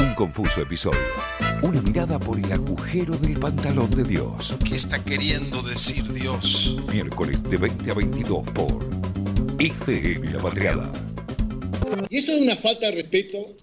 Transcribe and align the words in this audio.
Un 0.00 0.14
confuso 0.14 0.62
episodio. 0.62 1.00
Una 1.62 1.82
mirada 1.82 2.18
por 2.18 2.38
el 2.38 2.50
agujero 2.52 3.16
del 3.16 3.38
pantalón 3.38 3.90
de 3.90 4.04
Dios. 4.04 4.54
¿Qué 4.64 4.76
está 4.76 5.02
queriendo 5.04 5.62
decir 5.62 6.04
Dios? 6.12 6.78
Miércoles 6.90 7.42
de 7.42 7.56
20 7.56 7.90
a 7.90 7.94
22 7.94 8.50
por 8.50 8.88
ICN 9.58 10.32
La 10.32 10.40
Patriada. 10.40 10.92
Y 12.08 12.18
eso 12.18 12.32
es 12.32 12.42
una 12.42 12.56
falta 12.56 12.86
de 12.86 12.92
respeto 12.92 13.56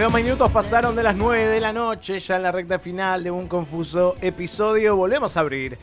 32 0.00 0.24
minutos 0.24 0.50
pasaron 0.50 0.96
de 0.96 1.02
las 1.02 1.14
9 1.14 1.46
de 1.46 1.60
la 1.60 1.74
noche, 1.74 2.18
ya 2.20 2.36
en 2.36 2.44
la 2.44 2.50
recta 2.50 2.78
final 2.78 3.22
de 3.22 3.30
un 3.30 3.46
confuso 3.46 4.16
episodio. 4.22 4.96
Volvemos 4.96 5.36
a 5.36 5.40
abrir 5.40 5.76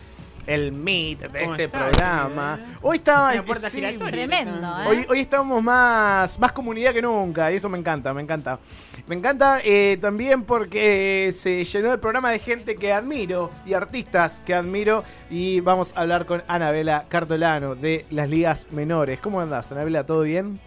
el 0.47 0.71
meet 0.71 1.19
de 1.19 1.27
¿Cómo 1.27 1.51
este 1.51 1.65
está? 1.65 1.87
programa. 1.87 2.59
Hoy 2.81 2.97
está 2.97 3.43
puerta 3.45 3.69
sí. 3.69 3.79
Tremendo, 3.79 4.67
¿eh? 4.81 4.87
Hoy, 4.87 5.05
hoy 5.07 5.19
estamos 5.19 5.61
más, 5.61 6.39
más 6.39 6.51
comunidad 6.51 6.93
que 6.93 7.01
nunca 7.03 7.51
y 7.51 7.57
eso 7.57 7.69
me 7.69 7.77
encanta, 7.77 8.11
me 8.11 8.23
encanta. 8.23 8.57
Me 9.05 9.13
encanta 9.13 9.59
eh, 9.63 9.99
también 10.01 10.45
porque 10.45 11.29
se 11.31 11.63
llenó 11.63 11.93
el 11.93 11.99
programa 11.99 12.31
de 12.31 12.39
gente 12.39 12.73
que 12.73 12.91
admiro 12.91 13.51
y 13.67 13.73
artistas 13.73 14.41
que 14.43 14.55
admiro 14.55 15.03
y 15.29 15.59
vamos 15.59 15.93
a 15.95 16.01
hablar 16.01 16.25
con 16.25 16.41
Anabela 16.47 17.05
Cartolano 17.07 17.75
de 17.75 18.07
las 18.09 18.27
ligas 18.27 18.67
menores. 18.71 19.19
¿Cómo 19.19 19.39
andás, 19.41 19.71
Anabela? 19.71 20.07
¿Todo 20.07 20.21
bien? 20.21 20.59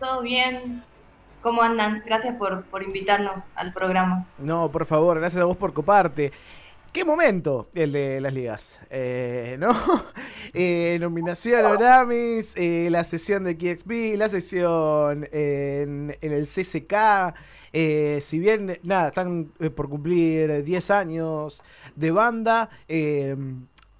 Todo 0.00 0.22
bien. 0.22 0.82
¿Cómo 1.42 1.62
andan? 1.62 2.02
Gracias 2.04 2.36
por, 2.36 2.64
por 2.64 2.82
invitarnos 2.82 3.42
al 3.54 3.72
programa. 3.72 4.26
No, 4.38 4.70
por 4.70 4.84
favor, 4.86 5.18
gracias 5.18 5.40
a 5.42 5.46
vos 5.46 5.56
por 5.56 5.72
coparte. 5.72 6.32
¿Qué 6.92 7.04
momento 7.04 7.68
el 7.72 7.92
de 7.92 8.20
las 8.20 8.34
ligas? 8.34 8.80
Eh, 8.90 9.56
¿No? 9.58 9.70
Eh, 10.52 10.98
nominación 11.00 11.64
a 11.64 11.74
Grammys, 11.76 12.54
eh, 12.56 12.88
la 12.90 13.04
sesión 13.04 13.44
de 13.44 13.56
KXP, 13.56 14.16
la 14.18 14.28
sesión 14.28 15.28
en, 15.30 16.16
en 16.20 16.32
el 16.32 16.46
CCK. 16.48 16.92
eh, 17.72 18.18
si 18.20 18.40
bien, 18.40 18.80
nada, 18.82 19.08
están 19.08 19.52
eh, 19.60 19.70
por 19.70 19.88
cumplir 19.88 20.64
10 20.64 20.90
años 20.90 21.62
de 21.94 22.10
banda, 22.10 22.68
eh, 22.88 23.36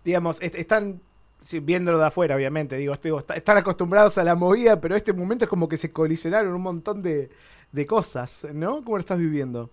digamos, 0.04 0.42
est- 0.42 0.56
están 0.56 1.00
sí, 1.42 1.60
viéndolo 1.60 1.98
de 1.98 2.06
afuera, 2.06 2.36
obviamente, 2.36 2.76
digo, 2.76 2.94
están 2.94 3.56
acostumbrados 3.58 4.18
a 4.18 4.24
la 4.24 4.34
movida, 4.34 4.80
pero 4.80 4.96
este 4.96 5.12
momento 5.12 5.44
es 5.44 5.48
como 5.48 5.68
que 5.68 5.76
se 5.76 5.92
colisionaron 5.92 6.54
un 6.54 6.62
montón 6.62 7.02
de, 7.02 7.30
de 7.72 7.86
cosas, 7.86 8.46
¿no? 8.52 8.82
¿Cómo 8.82 8.96
lo 8.96 9.00
estás 9.00 9.18
viviendo? 9.18 9.70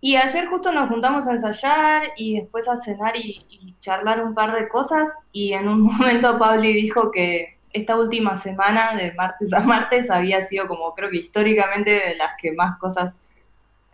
Y 0.00 0.16
ayer 0.16 0.46
justo 0.46 0.70
nos 0.72 0.88
juntamos 0.88 1.26
a 1.26 1.32
ensayar 1.32 2.02
y 2.16 2.40
después 2.40 2.68
a 2.68 2.76
cenar 2.76 3.16
y, 3.16 3.44
y 3.50 3.74
charlar 3.80 4.24
un 4.24 4.34
par 4.34 4.54
de 4.54 4.68
cosas. 4.68 5.08
Y 5.32 5.52
en 5.54 5.68
un 5.68 5.82
momento 5.98 6.38
Pabli 6.38 6.72
dijo 6.72 7.10
que 7.10 7.58
esta 7.72 7.96
última 7.96 8.36
semana, 8.36 8.94
de 8.94 9.12
martes 9.14 9.52
a 9.52 9.60
martes, 9.60 10.10
había 10.10 10.42
sido 10.46 10.68
como 10.68 10.94
creo 10.94 11.10
que 11.10 11.18
históricamente 11.18 11.90
de 11.90 12.16
las 12.16 12.32
que 12.40 12.52
más 12.52 12.78
cosas 12.78 13.16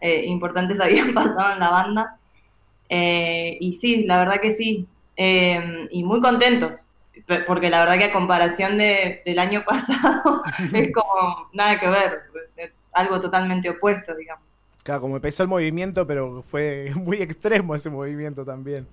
eh, 0.01 0.25
importantes 0.27 0.81
habían 0.83 1.15
pasado 1.15 1.53
en 1.55 1.61
la 1.61 1.71
banda. 1.71 2.19
Eh, 2.89 3.57
y 3.61 3.73
sí, 3.73 4.05
la 4.05 4.19
verdad 4.19 4.41
que 4.41 4.51
sí. 4.53 4.87
Eh, 5.17 5.89
y 5.91 6.03
muy 6.05 6.21
contentos. 6.21 6.87
Porque 7.47 7.71
la 7.71 7.79
verdad 7.81 7.97
que 7.99 8.05
a 8.07 8.13
comparación 8.13 8.77
de, 8.77 9.23
del 9.25 9.39
año 9.39 9.65
pasado 9.67 10.43
es 10.73 10.93
como 10.93 11.49
nada 11.53 11.79
que 11.79 11.89
ver, 11.89 12.23
algo 12.93 13.21
totalmente 13.21 13.71
opuesto, 13.71 14.15
digamos. 14.15 14.45
Claro, 14.83 15.01
como 15.03 15.17
empezó 15.17 15.43
el 15.43 15.49
movimiento, 15.49 16.07
pero 16.07 16.43
fue 16.43 16.93
muy 16.97 17.19
extremo 17.19 17.75
ese 17.75 17.89
movimiento 17.91 18.45
también. 18.45 18.87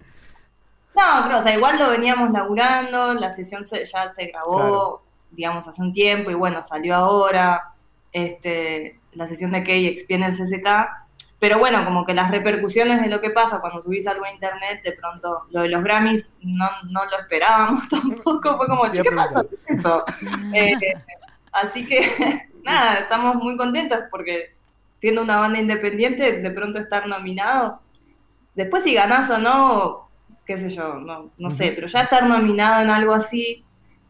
No, 0.95 1.25
creo, 1.25 1.39
o 1.39 1.43
sea, 1.43 1.55
igual 1.55 1.79
lo 1.79 1.89
veníamos 1.89 2.31
laburando, 2.31 3.13
la 3.13 3.31
sesión 3.31 3.63
se- 3.65 3.85
ya 3.85 4.13
se 4.13 4.27
grabó, 4.27 4.55
Claro. 4.57 5.01
digamos, 5.31 5.67
hace 5.67 5.81
un 5.81 5.93
tiempo 5.93 6.29
y 6.29 6.33
bueno, 6.35 6.61
salió 6.63 6.95
ahora, 6.95 7.63
este, 8.11 8.99
la 9.13 9.25
sesión 9.27 9.51
de 9.51 9.63
KXP 9.63 10.11
en 10.15 10.23
el 10.23 10.35
CCK, 10.35 10.89
pero 11.41 11.57
bueno, 11.57 11.84
como 11.84 12.06
que 12.06 12.13
las 12.13 12.29
repercusiones 12.29 13.02
de 13.02 13.09
lo 13.09 13.19
que 13.19 13.31
pasa 13.31 13.59
cuando 13.62 13.81
subís 13.81 14.06
algo 14.06 14.25
a 14.25 14.31
internet, 14.31 14.84
de 14.84 14.91
pronto, 14.91 15.47
lo 15.50 15.62
de 15.63 15.69
los 15.69 15.84
Grammys 15.84 16.29
no, 16.44 16.69
no 16.91 17.03
lo 17.06 17.18
esperábamos 17.19 17.90
tampoco, 17.90 18.57
fue 18.57 18.68
como, 18.68 18.84
Te 18.84 19.02
"Che, 19.02 19.02
iba 19.02 19.09
¿qué 19.09 19.16
pasó? 19.34 19.50
¿Qué 19.50 19.56
es 19.74 19.79
eso? 19.79 20.06
Eh, 20.53 20.75
así 21.52 21.84
que, 21.88 22.47
nada, 22.63 23.00
estamos 23.00 23.38
muy 23.38 23.57
contentos 23.57 23.97
porque 24.12 24.53
siendo 25.00 25.24
una 25.24 25.38
banda 25.38 25.57
independiente, 25.57 26.38
de 26.41 26.52
pronto 26.52 26.78
estar 26.78 27.07
nominado, 27.07 27.81
después 28.53 28.84
si 28.84 28.94
ganás 28.94 29.28
o 29.31 29.40
no, 29.40 30.09
qué 30.46 30.59
sé 30.59 30.69
yo, 30.69 30.94
no, 31.00 31.31
no 31.40 31.50
sé, 31.50 31.72
pero 31.72 31.88
ya 31.88 32.02
estar 32.02 32.23
nominado 32.28 32.84
en 32.84 32.91
algo 32.91 33.16
así 33.16 33.66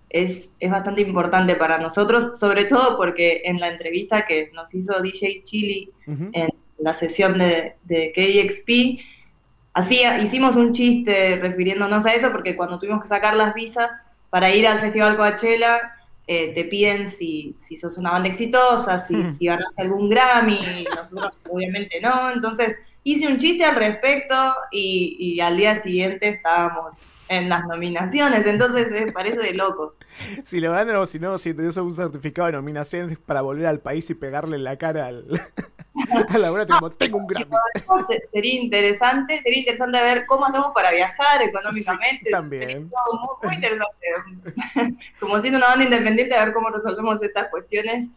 es, 0.10 0.54
es 0.60 0.70
bastante 0.70 1.00
importante 1.00 1.56
para 1.56 1.78
nosotros, 1.78 2.38
sobre 2.38 2.66
todo 2.66 2.98
porque 2.98 3.44
en 3.46 3.62
la 3.62 3.70
entrevista 3.70 4.26
que 4.26 4.52
nos 4.54 4.74
hizo 4.76 5.02
DJ 5.02 5.44
Chili 5.44 5.90
Ujú. 6.08 6.30
en 6.34 6.50
la 6.82 6.94
sesión 6.94 7.38
de, 7.38 7.76
de 7.84 8.12
KXP, 8.14 9.02
así 9.74 10.02
hicimos 10.22 10.56
un 10.56 10.74
chiste 10.74 11.38
refiriéndonos 11.38 12.06
a 12.06 12.14
eso, 12.14 12.32
porque 12.32 12.56
cuando 12.56 12.80
tuvimos 12.80 13.02
que 13.02 13.08
sacar 13.08 13.36
las 13.36 13.54
visas 13.54 13.90
para 14.30 14.54
ir 14.54 14.68
al 14.68 14.80
Festival 14.82 15.18
Coachella, 15.18 15.94
eh, 16.28 16.54
te 16.54 16.66
piden 16.66 17.10
si, 17.10 17.56
si 17.58 17.78
sos 17.78 17.98
una 17.98 18.12
banda 18.12 18.30
exitosa, 18.30 19.00
si, 19.00 19.16
Hmm. 19.16 19.34
si 19.34 19.46
ganaste 19.46 19.82
algún 19.82 20.10
Grammy, 20.10 20.56
y 20.56 20.88
nosotros 20.96 21.38
obviamente 21.50 22.00
no, 22.02 22.32
entonces 22.32 22.76
hice 23.04 23.28
un 23.28 23.38
chiste 23.38 23.66
al 23.66 23.76
respecto 23.76 24.36
y, 24.72 25.18
y 25.20 25.40
al 25.42 25.58
día 25.58 25.82
siguiente 25.82 26.30
estábamos 26.30 26.96
en 27.28 27.50
las 27.50 27.66
nominaciones, 27.66 28.46
entonces 28.46 28.88
eh, 28.92 29.12
parece 29.14 29.40
de 29.40 29.54
locos. 29.54 29.96
Si 30.44 30.60
lo 30.60 30.72
ganan 30.72 30.98
o 30.98 31.06
si 31.06 31.18
no, 31.20 31.38
si 31.38 31.54
te 31.54 31.64
un 31.80 31.94
certificado 31.94 32.48
de 32.48 32.54
nominaciones 32.54 33.18
para 33.18 33.42
volver 33.42 33.68
al 33.68 33.80
país 33.80 34.10
y 34.10 34.16
pegarle 34.16 34.58
en 34.58 34.66
la 34.66 34.78
cara 34.78 35.08
al, 35.08 35.26
a 36.30 36.38
la 36.38 36.92
tengo 36.98 37.18
un 37.18 37.28
Grammy. 37.28 37.52
Sería 38.32 38.62
interesante, 38.62 39.42
sería 39.42 39.60
interesante 39.60 40.02
ver 40.02 40.26
cómo 40.26 40.46
hacemos 40.46 40.72
para 40.74 40.92
viajar 40.92 41.42
económicamente. 41.42 42.26
Sí, 42.26 42.32
también. 42.32 42.84
Muy, 42.84 42.92
muy 43.44 43.56
interesante. 43.56 44.98
Como 45.20 45.42
siendo 45.42 45.58
una 45.58 45.68
banda 45.68 45.86
independiente, 45.86 46.36
a 46.36 46.46
ver 46.46 46.54
cómo 46.54 46.70
resolvemos 46.70 47.22
estas 47.22 47.50
cuestiones, 47.50 48.08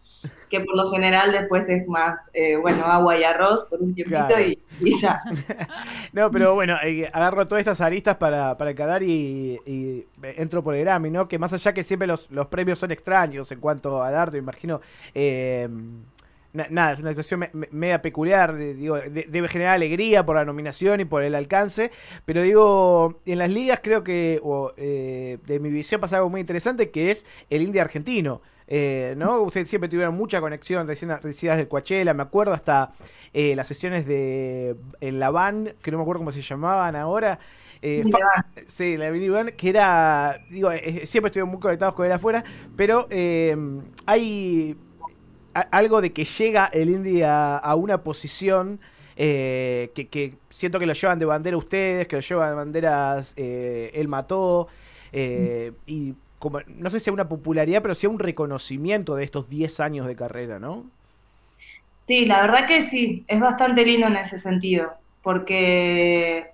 que 0.49 0.61
por 0.61 0.77
lo 0.77 0.91
general 0.91 1.33
después 1.33 1.69
es 1.69 1.87
más, 1.89 2.21
eh, 2.33 2.57
bueno, 2.57 2.85
agua 2.87 3.17
y 3.19 3.25
arroz 3.25 3.65
por 3.69 3.83
un 3.83 3.95
tiempito 3.95 4.27
Claro. 4.27 4.41
y, 4.41 4.59
y 4.81 4.99
ya. 4.99 5.21
No, 6.13 6.31
pero 6.31 6.55
bueno, 6.55 6.77
eh, 6.83 7.11
agarro 7.13 7.45
todas 7.47 7.61
estas 7.61 7.81
aristas 7.81 8.17
para, 8.17 8.57
para 8.57 8.71
encarar 8.71 9.03
y, 9.03 9.59
y 9.67 10.07
entro 10.23 10.63
por 10.63 10.75
el 10.77 10.85
Grammy, 10.85 11.11
¿no? 11.11 11.27
Que 11.27 11.39
más 11.41 11.53
allá 11.53 11.75
que 11.75 11.83
siempre 11.83 12.07
los, 12.07 12.31
los 12.31 12.47
premios 12.47 12.79
son 12.79 12.93
extraños 12.93 13.51
en 13.51 13.59
cuanto 13.59 14.01
al 14.03 14.15
arte, 14.15 14.37
me 14.37 14.45
imagino. 14.45 14.81
eh, 15.13 15.69
na- 16.55 16.67
nada, 16.71 16.93
es 16.95 17.01
una 17.01 17.11
situación 17.11 17.41
me- 17.41 17.51
me- 17.53 17.69
media 17.71 18.01
peculiar, 18.01 18.55
de- 18.55 18.75
digo, 18.75 18.97
de- 18.97 19.27
debe 19.29 19.49
generar 19.49 19.75
alegría 19.75 20.25
por 20.25 20.37
la 20.37 20.45
nominación 20.47 21.01
y 21.01 21.05
por 21.05 21.23
el 21.23 21.35
alcance, 21.35 21.91
pero 22.25 22.41
digo, 22.43 23.19
en 23.27 23.39
las 23.39 23.51
ligas 23.51 23.81
creo 23.83 24.03
que, 24.03 24.41
eh, 24.79 25.39
de 25.47 25.61
mi 25.61 25.69
visión 25.71 26.01
pasa 26.01 26.17
algo 26.17 26.31
muy 26.31 26.41
interesante, 26.41 26.91
que 26.91 27.11
es 27.11 27.27
el 27.51 27.61
indie 27.63 27.81
argentino. 27.83 28.41
Eh, 28.67 29.13
¿no? 29.19 29.43
Ustedes 29.43 29.69
siempre 29.69 29.91
tuvieron 29.91 30.15
mucha 30.15 30.41
conexión, 30.41 30.87
recién 30.87 31.11
recidas 31.23 31.59
del 31.59 31.69
Coachella, 31.69 32.15
me 32.15 32.23
acuerdo 32.23 32.55
hasta 32.55 32.93
eh, 33.35 33.55
las 33.55 33.69
sesiones 33.69 34.07
de 34.07 34.75
en 35.01 35.21
la 35.21 35.31
van, 35.31 35.75
que 35.83 35.91
no 35.91 35.99
me 35.99 36.03
acuerdo 36.03 36.21
cómo 36.21 36.33
se 36.33 36.41
llamaban 36.41 36.97
ahora. 36.97 37.39
eh. 37.83 38.03
Sí, 38.67 38.97
la 38.97 39.11
mini 39.11 39.29
van, 39.29 39.49
que 39.51 39.69
era, 39.69 40.39
digo, 40.49 40.71
siempre 41.03 41.29
estuvieron 41.29 41.51
muy 41.51 41.61
conectados 41.61 41.95
con 41.95 42.07
él 42.07 42.13
afuera, 42.13 42.43
pero 42.75 43.07
hay 44.07 44.77
a- 45.55 45.61
algo 45.73 46.01
de 46.01 46.13
que 46.13 46.25
llega 46.25 46.67
el 46.67 46.91
indie 46.91 47.25
a, 47.25 47.57
a 47.59 47.75
una 47.77 48.03
posición 48.03 48.81
eh, 49.17 49.91
que, 49.95 50.09
que 50.09 50.35
siento 50.51 50.79
que 50.79 50.87
lo 50.87 50.93
llevan 50.93 51.19
de 51.19 51.25
bandera 51.27 51.57
ustedes, 51.57 52.09
que 52.09 52.17
lo 52.17 52.23
llevan 52.23 52.51
de 52.51 52.55
banderas 52.57 53.35
eh, 53.37 53.91
él 53.95 54.09
mató, 54.09 54.69
eh, 55.13 55.73
y 55.87 56.15
como, 56.39 56.61
no 56.67 56.91
sé 56.91 57.01
si 57.01 57.11
una 57.11 57.29
popularidad, 57.29 57.81
pero 57.83 57.95
sí 57.95 58.07
un 58.07 58.19
reconocimiento 58.19 59.15
de 59.17 59.25
estos 59.25 59.49
10 59.49 59.81
años 59.81 60.07
de 60.07 60.17
carrera, 60.17 60.59
¿no? 60.59 60.87
Sí, 62.07 62.27
la 62.27 62.43
verdad 62.43 62.67
que 62.67 62.83
sí, 62.83 63.25
es 63.29 63.41
bastante 63.41 63.85
lindo 63.85 64.07
en 64.09 64.17
ese 64.17 64.39
sentido, 64.39 64.93
porque, 65.23 66.51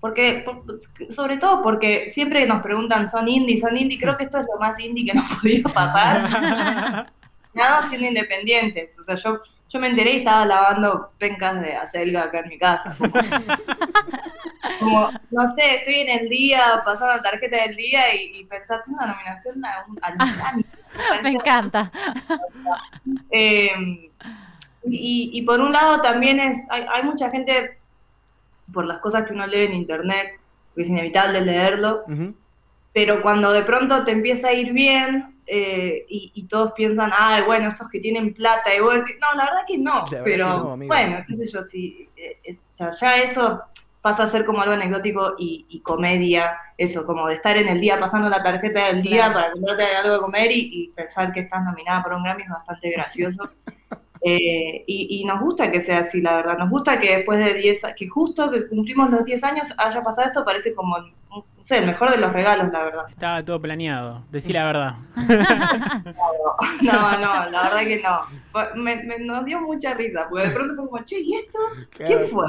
porque, 0.00 0.42
por- 0.44 0.64
sobre 1.12 1.38
todo 1.38 1.62
porque 1.62 2.10
siempre 2.10 2.46
nos 2.46 2.62
preguntan, 2.62 3.08
¿son 3.08 3.28
indie? 3.28 3.58
¿Son 3.60 3.76
indie? 3.76 3.98
Creo 4.00 4.16
que 4.16 4.24
esto 4.24 4.38
es 4.40 4.46
lo 4.52 4.60
más 4.60 4.78
indie 4.80 5.06
que 5.06 5.14
nos 5.14 5.26
podía 5.42 5.62
pasar. 5.72 6.30
Nada 7.54 7.86
siendo 7.88 8.06
independientes, 8.06 8.90
o 8.98 9.02
sea, 9.02 9.14
yo, 9.14 9.40
yo 9.68 9.80
me 9.80 9.88
enteré 9.88 10.12
y 10.12 10.16
estaba 10.18 10.44
lavando 10.44 11.10
pencas 11.18 11.60
de 11.60 11.74
acelga 11.74 12.24
acá 12.24 12.40
en 12.40 12.48
mi 12.48 12.58
casa. 12.58 12.96
Como, 14.78 15.10
no 15.30 15.46
sé, 15.46 15.76
estoy 15.76 16.00
en 16.00 16.20
el 16.20 16.28
día, 16.28 16.80
pasando 16.84 17.16
la 17.16 17.22
tarjeta 17.22 17.62
del 17.62 17.76
día 17.76 18.14
y, 18.14 18.44
tengo 18.44 18.98
una 18.98 19.06
nominación 19.06 19.64
a 19.64 19.84
un, 19.88 19.98
al 20.02 20.16
Grammy. 20.36 20.64
Me 21.22 21.30
encanta. 21.30 21.90
Eh, 23.30 24.10
y, 24.84 25.30
y 25.32 25.42
por 25.42 25.60
un 25.60 25.72
lado 25.72 26.00
también 26.00 26.38
es, 26.40 26.58
hay, 26.70 26.84
hay 26.90 27.02
mucha 27.02 27.30
gente, 27.30 27.78
por 28.72 28.86
las 28.86 28.98
cosas 29.00 29.24
que 29.24 29.32
uno 29.32 29.46
lee 29.46 29.64
en 29.64 29.74
internet, 29.74 30.38
que 30.74 30.82
es 30.82 30.88
inevitable 30.88 31.40
leerlo, 31.40 32.04
pero 32.92 33.20
cuando 33.22 33.52
de 33.52 33.62
pronto 33.62 34.04
te 34.04 34.12
empieza 34.12 34.48
a 34.48 34.52
ir 34.52 34.72
bien 34.72 35.37
eh, 35.48 36.04
y, 36.08 36.30
y 36.34 36.44
todos 36.46 36.72
piensan, 36.72 37.10
ay, 37.16 37.42
bueno, 37.42 37.68
estos 37.68 37.88
que 37.88 38.00
tienen 38.00 38.34
plata, 38.34 38.74
y 38.74 38.80
vos 38.80 38.94
decís, 38.94 39.16
no, 39.20 39.36
la 39.36 39.44
verdad 39.46 39.62
que 39.66 39.78
no, 39.78 40.04
verdad 40.04 40.22
pero 40.24 40.46
que 40.46 40.52
no, 40.64 40.72
amigo. 40.72 40.94
bueno, 40.94 41.24
qué 41.26 41.34
sé 41.34 41.46
yo, 41.46 41.62
si, 41.64 42.08
eh, 42.16 42.38
es- 42.44 42.58
o 42.68 42.72
sea, 42.72 42.90
ya 42.92 43.16
eso 43.22 43.62
pasa 44.00 44.22
a 44.22 44.26
ser 44.28 44.44
como 44.44 44.60
algo 44.62 44.74
anecdótico 44.74 45.34
y, 45.38 45.66
y 45.68 45.80
comedia, 45.80 46.56
eso, 46.76 47.04
como 47.04 47.26
de 47.26 47.34
estar 47.34 47.56
en 47.56 47.68
el 47.68 47.80
día 47.80 47.98
pasando 47.98 48.28
la 48.28 48.42
tarjeta 48.42 48.86
del 48.86 49.02
día 49.02 49.26
Claro. 49.26 49.34
para 49.34 49.52
comprarte 49.52 49.84
algo 49.96 50.14
de 50.14 50.20
comer 50.20 50.52
y, 50.52 50.70
y 50.72 50.88
pensar 50.94 51.32
que 51.32 51.40
estás 51.40 51.64
nominada 51.64 52.02
por 52.04 52.12
un 52.14 52.22
Grammy 52.22 52.42
es 52.44 52.48
bastante 52.50 52.90
gracioso. 52.90 53.42
Eh, 54.20 54.82
y, 54.88 55.20
y 55.20 55.24
nos 55.24 55.40
gusta 55.40 55.70
que 55.70 55.80
sea 55.80 55.98
así, 56.00 56.20
la 56.20 56.34
verdad. 56.34 56.58
Nos 56.58 56.70
gusta 56.70 56.98
que 56.98 57.18
después 57.18 57.38
de 57.38 57.54
10, 57.54 57.84
a- 57.84 57.94
que 57.94 58.08
justo 58.08 58.50
que 58.50 58.66
cumplimos 58.66 59.10
los 59.10 59.24
10 59.24 59.44
años 59.44 59.68
haya 59.78 60.02
pasado 60.02 60.26
esto, 60.26 60.44
parece 60.44 60.74
como, 60.74 60.96
no 61.30 61.44
sé, 61.62 61.78
el 61.78 61.86
mejor 61.86 62.10
de 62.10 62.18
los 62.18 62.32
regalos, 62.32 62.72
la 62.72 62.82
verdad. 62.84 63.04
Estaba 63.08 63.44
todo 63.44 63.60
planeado, 63.60 64.24
decí 64.30 64.52
la 64.52 64.64
verdad. 64.64 64.94
No, 66.82 67.18
no, 67.18 67.50
la 67.50 67.62
verdad 67.62 67.80
que 67.80 68.02
no. 68.02 68.20
Fue- 68.52 68.74
Me, 68.74 68.96
me- 69.04 69.18
nos 69.20 69.44
dio 69.44 69.60
mucha 69.60 69.94
risa, 69.94 70.26
porque 70.28 70.48
de 70.48 70.54
pronto 70.54 70.74
fue 70.76 70.86
como, 70.88 71.04
che, 71.04 71.20
¿y 71.20 71.34
esto? 71.36 71.58
¿Quién 71.90 72.24
fue? 72.26 72.46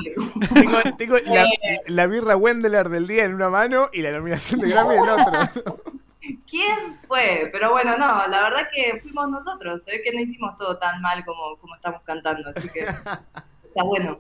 Tengo, 0.54 0.78
tengo 0.98 1.16
la, 1.26 1.46
la 1.88 2.08
birra 2.08 2.36
Wendeler 2.36 2.90
del 2.90 3.08
día 3.08 3.26
en 3.26 3.36
una 3.36 3.50
mano 3.50 3.90
y 3.94 4.02
la 4.02 4.12
nominación 4.12 4.62
de 4.62 4.70
Grammy 4.70 4.96
en 4.96 5.10
otro. 5.10 5.80
¿Quién 6.50 6.98
fue? 7.08 7.50
Pero 7.52 7.72
bueno, 7.72 7.98
no, 7.98 8.28
la 8.28 8.42
verdad 8.44 8.68
que 8.74 9.00
fuimos 9.02 9.30
nosotros. 9.30 9.82
Se 9.84 9.92
ve 9.92 10.02
que 10.04 10.12
no 10.12 10.20
hicimos 10.22 10.56
todo 10.58 10.78
tan 10.78 11.02
mal 11.02 11.24
como, 11.26 11.58
como 11.58 11.76
estamos 11.76 12.02
cantando, 12.04 12.50
así 12.56 12.70
que 12.70 12.82
está 12.82 13.84
bueno. 13.84 14.20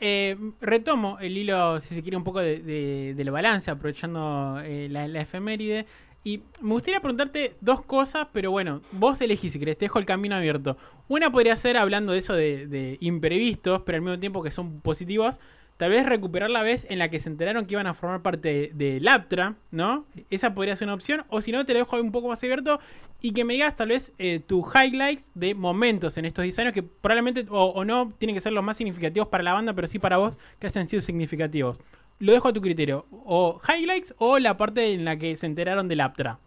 Eh, 0.00 0.36
retomo 0.60 1.18
el 1.20 1.36
hilo, 1.36 1.80
si 1.80 1.94
se 1.94 2.02
quiere, 2.02 2.16
un 2.16 2.24
poco 2.24 2.40
de, 2.40 2.58
de- 2.60 3.14
del 3.16 3.30
balance, 3.30 3.70
aprovechando 3.70 4.60
eh, 4.64 4.88
la, 4.90 5.06
efeméride. 5.20 5.86
Y 6.24 6.42
me 6.60 6.72
gustaría 6.72 7.00
preguntarte 7.00 7.54
dos 7.60 7.82
cosas, 7.82 8.28
pero 8.32 8.50
bueno, 8.50 8.82
vos 8.92 9.20
elegís 9.20 9.52
si 9.52 9.58
querés, 9.58 9.78
te 9.78 9.84
dejo 9.86 9.98
el 9.98 10.04
camino 10.04 10.34
abierto. 10.36 10.76
Una 11.08 11.30
podría 11.30 11.56
ser 11.56 11.76
hablando 11.76 12.12
de 12.12 12.18
eso 12.18 12.34
de, 12.34 12.66
de 12.66 12.98
imprevistos, 13.00 13.82
pero 13.86 13.96
al 13.96 14.02
mismo 14.02 14.18
tiempo 14.18 14.42
que 14.42 14.50
son 14.50 14.80
positivos. 14.80 15.38
Tal 15.78 15.90
vez 15.90 16.04
recuperar 16.04 16.50
la 16.50 16.62
vez 16.62 16.86
en 16.90 16.98
la 16.98 17.08
que 17.08 17.20
se 17.20 17.28
enteraron 17.28 17.64
que 17.64 17.74
iban 17.74 17.86
a 17.86 17.94
formar 17.94 18.20
parte 18.20 18.48
de, 18.48 18.70
de 18.74 19.00
Laptra, 19.00 19.54
¿no? 19.70 20.06
Esa 20.28 20.52
podría 20.52 20.76
ser 20.76 20.88
una 20.88 20.94
opción. 20.94 21.24
O 21.28 21.40
si 21.40 21.52
no, 21.52 21.64
te 21.64 21.72
lo 21.72 21.78
dejo 21.78 22.00
un 22.00 22.10
poco 22.10 22.26
más 22.26 22.42
abierto 22.42 22.80
y 23.20 23.32
que 23.32 23.44
me 23.44 23.54
digas 23.54 23.76
tal 23.76 23.88
vez 23.88 24.12
eh, 24.18 24.40
tus 24.40 24.64
highlights 24.74 25.30
de 25.34 25.54
momentos 25.54 26.16
en 26.18 26.24
estos 26.24 26.44
diseños 26.44 26.72
que 26.72 26.82
probablemente 26.82 27.46
o, 27.48 27.84
no 27.84 28.12
tienen 28.18 28.34
que 28.34 28.40
ser 28.40 28.52
los 28.52 28.64
más 28.64 28.76
significativos 28.76 29.28
para 29.28 29.44
la 29.44 29.52
banda, 29.52 29.72
pero 29.72 29.86
sí 29.86 30.00
para 30.00 30.16
vos 30.16 30.36
que 30.58 30.66
hayan 30.66 30.88
sido 30.88 31.00
significativos. 31.00 31.78
Lo 32.18 32.32
dejo 32.32 32.48
a 32.48 32.52
tu 32.52 32.60
criterio. 32.60 33.06
O 33.10 33.60
highlights 33.68 34.14
o 34.18 34.40
la 34.40 34.56
parte 34.56 34.92
en 34.92 35.04
la 35.04 35.16
que 35.16 35.36
se 35.36 35.46
enteraron 35.46 35.86
del 35.86 36.00
Aptra. 36.00 36.40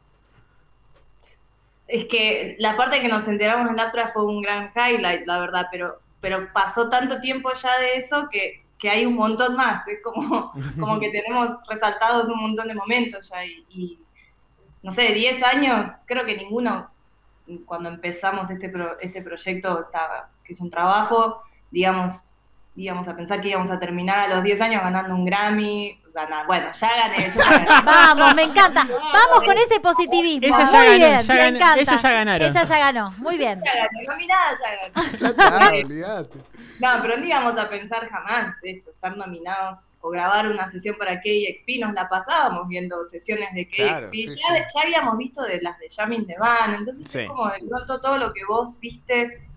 Es 1.87 2.05
que 2.05 2.57
la 2.59 2.75
parte 2.75 2.99
que 2.99 3.07
nos 3.07 3.25
enteramos 3.29 3.69
en 3.69 3.77
Laptra 3.77 4.09
fue 4.09 4.25
un 4.25 4.41
gran 4.41 4.71
highlight, 4.75 5.25
la 5.25 5.39
verdad, 5.39 5.67
pero, 5.71 6.01
pero 6.19 6.51
pasó 6.53 6.89
tanto 6.89 7.21
tiempo 7.21 7.49
ya 7.53 7.79
de 7.79 7.95
eso 7.95 8.27
que, 8.29 8.60
que 8.81 8.89
hay 8.89 9.05
un 9.05 9.15
montón 9.15 9.55
más. 9.55 9.87
Es 9.87 10.03
como, 10.03 10.51
como 10.79 10.99
que 10.99 11.09
tenemos 11.11 11.49
resaltados 11.69 12.27
un 12.27 12.41
montón 12.41 12.67
de 12.67 12.73
momentos 12.73 13.29
ya. 13.29 13.45
Y, 13.45 13.63
y, 13.69 13.99
no 14.81 14.91
sé, 14.91 15.13
10 15.13 15.43
años, 15.43 15.89
creo 16.07 16.25
que 16.25 16.35
ninguno, 16.35 16.89
cuando 17.65 17.89
empezamos 17.89 18.49
este, 18.49 18.69
pro- 18.69 18.99
este 18.99 19.21
proyecto, 19.21 19.81
estaba, 19.85 20.29
que 20.43 20.53
es 20.53 20.59
un 20.59 20.71
trabajo, 20.71 21.43
digamos, 21.69 22.25
íbamos 22.75 23.07
a 23.07 23.15
pensar 23.15 23.39
que 23.41 23.49
íbamos 23.49 23.69
a 23.69 23.79
terminar 23.79 24.17
a 24.19 24.27
los 24.35 24.43
10 24.43 24.59
años 24.61 24.81
ganando 24.83 25.13
un 25.15 25.25
Grammy. 25.25 25.97
Ganar. 26.13 26.45
Bueno, 26.45 26.69
ya 26.73 26.89
gané, 26.93 27.31
yo 27.33 27.39
ya 27.41 27.49
gané. 27.51 27.67
Vamos, 27.85 28.35
me 28.35 28.43
encanta. 28.43 28.85
Vamos 28.85 29.45
con 29.45 29.57
ese 29.57 29.79
positivismo. 29.79 30.45
Ella 30.57 30.65
ya 30.65 30.77
Muy 30.77 30.85
ganó, 30.87 30.95
bien, 30.97 31.21
ya 31.21 31.33
me 31.33 31.39
ganó. 31.39 31.55
encanta. 31.57 31.79
Ellos 31.81 32.01
ya 32.01 32.11
ganaron. 32.11 32.47
Ella 32.49 32.63
ya 32.63 32.77
ganó. 32.79 33.11
Muy 33.11 33.37
bien. 33.37 33.61
Ya 33.63 33.73
gané, 33.75 34.03
nominada 34.09 34.51
ya 34.61 35.01
gané. 35.01 35.17
Ya 35.17 35.27
está, 35.29 35.69
olvídate. 35.69 36.39
No, 36.81 37.01
pero 37.01 37.17
no 37.17 37.25
íbamos 37.25 37.57
a 37.59 37.69
pensar 37.69 38.09
jamás 38.09 38.55
eso, 38.63 38.89
estar 38.91 39.15
nominados 39.15 39.79
o 40.01 40.09
grabar 40.09 40.47
una 40.47 40.67
sesión 40.71 40.95
para 40.97 41.21
KXP, 41.21 41.79
nos 41.79 41.93
la 41.93 42.09
pasábamos 42.09 42.67
viendo 42.67 43.07
sesiones 43.07 43.53
de 43.53 43.67
KXP, 43.67 43.75
Claro, 43.75 44.09
sí, 44.11 44.27
ya, 44.27 44.33
sí. 44.33 44.73
ya 44.75 44.81
habíamos 44.81 45.17
visto 45.17 45.43
de 45.43 45.61
las 45.61 45.77
de 45.77 45.89
Jamming 45.95 46.25
the 46.25 46.37
Van, 46.39 46.73
entonces 46.73 47.07
Sí. 47.09 47.19
es 47.19 47.27
como 47.27 47.47
de 47.49 47.59
pronto 47.69 48.01
todo 48.01 48.17
lo 48.17 48.33
que 48.33 48.43
vos 48.45 48.79
viste, 48.79 49.47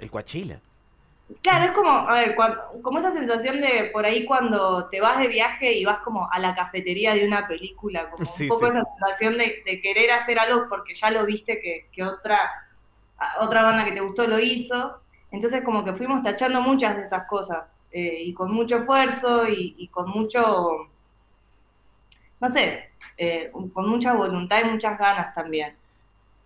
El 0.00 0.10
Coachella. 0.10 0.58
claro, 1.42 1.66
es 1.66 1.70
como, 1.70 1.90
a 1.90 2.12
ver, 2.12 2.34
cuan- 2.34 2.58
como 2.82 2.98
esa 2.98 3.12
sensación 3.12 3.60
de 3.60 3.90
por 3.92 4.04
ahí 4.04 4.24
cuando 4.24 4.86
te 4.88 5.00
vas 5.00 5.18
de 5.18 5.28
viaje 5.28 5.72
y 5.74 5.84
vas 5.84 6.00
como 6.00 6.28
a 6.30 6.38
la 6.40 6.56
cafetería 6.56 7.14
de 7.14 7.24
una 7.26 7.46
película, 7.46 8.10
como 8.10 8.24
Sí, 8.26 8.44
un 8.44 8.48
poco 8.48 8.66
sí, 8.66 8.72
esa 8.72 8.84
sensación 8.84 9.38
de, 9.38 9.62
de 9.64 9.80
querer 9.80 10.10
hacer 10.10 10.40
algo 10.40 10.66
porque 10.68 10.94
ya 10.94 11.10
lo 11.12 11.24
viste 11.24 11.60
que, 11.60 11.86
que 11.92 12.02
otra, 12.02 12.38
otra 13.40 13.62
banda 13.62 13.84
que 13.84 13.92
te 13.92 14.00
gustó 14.00 14.26
lo 14.26 14.40
hizo, 14.40 15.00
entonces 15.34 15.62
como 15.64 15.84
que 15.84 15.94
fuimos 15.94 16.22
tachando 16.22 16.60
muchas 16.62 16.96
de 16.96 17.04
esas 17.04 17.26
cosas 17.26 17.76
eh, 17.92 18.22
y 18.24 18.34
con 18.34 18.52
mucho 18.52 18.78
esfuerzo 18.78 19.48
y, 19.48 19.74
y 19.78 19.88
con 19.88 20.08
mucho, 20.10 20.88
no 22.40 22.48
sé, 22.48 22.84
eh, 23.16 23.50
con 23.72 23.88
mucha 23.88 24.12
voluntad 24.14 24.60
y 24.64 24.70
muchas 24.70 24.98
ganas 24.98 25.34
también. 25.34 25.74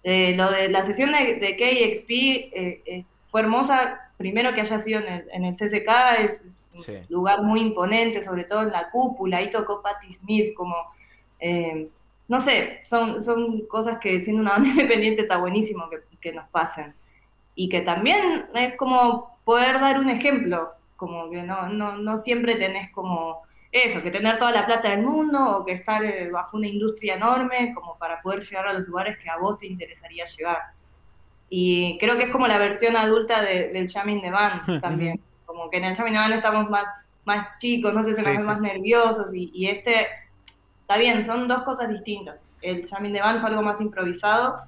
Eh, 0.05 0.35
lo 0.37 0.51
de 0.51 0.69
la 0.69 0.85
sesión 0.85 1.13
de, 1.13 1.37
de 1.37 1.57
KXP 1.57 2.11
eh, 2.55 2.83
es- 2.87 3.25
fue 3.31 3.43
hermosa, 3.43 4.01
primero 4.17 4.55
que 4.55 4.63
haya 4.63 4.81
sido 4.81 5.01
en 5.01 5.09
el, 5.09 5.29
en 5.33 5.45
el 5.45 5.57
CCK, 5.57 6.21
es, 6.25 6.43
es 6.43 6.71
un 6.75 6.81
Sí. 6.81 6.95
lugar 7.09 7.43
muy 7.43 7.61
imponente, 7.61 8.23
sobre 8.23 8.45
todo 8.45 8.63
en 8.63 8.71
la 8.73 8.91
cúpula, 8.91 9.39
ahí 9.39 9.51
tocó 9.51 9.83
Patti 9.83 10.13
Smith, 10.15 10.55
como, 10.55 10.75
eh, 11.41 11.89
no 12.29 12.41
sé, 12.41 12.81
son, 12.85 13.23
son 13.23 13.67
cosas 13.67 13.99
que 13.99 14.23
siendo 14.23 14.43
una 14.43 14.53
banda 14.53 14.69
independiente 14.71 15.23
está 15.23 15.39
buenísimo 15.39 15.91
que, 15.91 15.99
que 16.21 16.33
nos 16.33 16.49
pasen. 16.51 16.95
Y 17.61 17.69
que 17.69 17.81
también 17.81 18.47
es 18.55 18.77
como 18.77 19.37
poder 19.45 19.81
dar 19.81 19.99
un 19.99 20.09
ejemplo, 20.09 20.71
como 20.95 21.29
que 21.29 21.43
no, 21.43 21.69
no, 21.69 21.97
no 21.97 22.17
siempre 22.17 22.55
tenés 22.55 22.93
como 22.93 23.43
eso, 23.73 24.01
que 24.01 24.13
tener 24.13 24.39
toda 24.39 24.53
la 24.53 24.65
plata 24.65 24.91
del 24.91 25.03
mundo 25.03 25.59
o 25.59 25.65
que 25.65 25.73
estar 25.73 26.05
eh, 26.05 26.31
bajo 26.31 26.57
una 26.57 26.69
industria 26.69 27.17
enorme 27.17 27.73
como 27.75 27.99
para 27.99 28.23
poder 28.23 28.43
llegar 28.45 28.69
a 28.69 28.73
los 28.75 28.87
lugares 28.87 29.19
que 29.19 29.29
a 29.29 29.39
vos 29.39 29.59
te 29.59 29.67
interesaría 29.67 30.25
llegar. 30.25 30.59
Y 31.51 31.99
creo 31.99 32.17
que 32.17 32.25
es 32.25 32.31
como 32.31 32.47
la 32.47 32.59
versión 32.59 32.95
adulta 32.97 33.43
de- 33.43 33.71
del 33.73 33.91
Jamming 33.91 34.23
the 34.23 34.31
Band 34.31 34.81
también, 34.81 35.21
como 35.45 35.69
que 35.69 35.79
en 35.79 35.85
el 35.87 35.97
Jamming 35.97 36.13
the 36.13 36.19
Band 36.21 36.35
estamos 36.35 36.71
más, 36.71 36.85
más 37.25 37.59
chicos, 37.59 37.93
no 37.93 38.05
sé, 38.05 38.15
se 38.15 38.23
nos 38.23 38.25
Sí, 38.25 38.31
ven 38.31 38.41
sí. 38.41 38.47
más 38.47 38.61
nerviosos 38.61 39.35
y, 39.35 39.51
y 39.53 39.67
este, 39.69 40.07
está 40.83 40.97
bien, 40.97 41.27
son 41.27 41.49
dos 41.49 41.65
cosas 41.65 41.89
distintas. 41.89 42.45
El 42.63 42.87
Jamming 42.89 43.15
the 43.15 43.21
Band 43.21 43.41
fue 43.41 43.51
algo 43.51 43.63
más 43.63 43.81
improvisado 43.81 44.63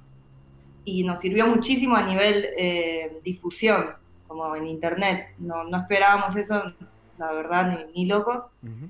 y 0.85 1.03
nos 1.03 1.19
sirvió 1.19 1.47
muchísimo 1.47 1.95
a 1.95 2.03
nivel 2.03 2.47
eh, 2.57 3.19
difusión, 3.23 3.91
como 4.27 4.55
en 4.55 4.67
internet. 4.67 5.29
No, 5.39 5.63
no 5.63 5.77
esperábamos 5.77 6.35
eso, 6.35 6.61
la 7.17 7.31
verdad, 7.33 7.85
ni, 7.93 7.93
ni 8.03 8.05
locos. 8.07 8.43
Ujú. 8.63 8.89